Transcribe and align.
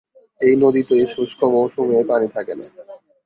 এই 0.41 0.55
নদীতে 0.63 0.95
শুষ্ক 1.13 1.39
মৌসুমে 1.53 1.99
পানি 2.09 2.27
থাকে 2.35 2.53
না। 2.55 2.65